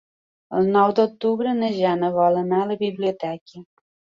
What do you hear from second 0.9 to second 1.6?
d'octubre